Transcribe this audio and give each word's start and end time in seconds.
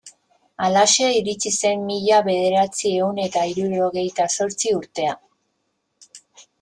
Halaxe 0.67 1.09
iritsi 1.17 1.51
zen 1.57 1.83
mila 1.89 2.21
bederatziehun 2.29 3.21
eta 3.27 3.45
hirurogeita 3.51 4.27
zortzi 4.41 4.75
urtea. 4.79 5.15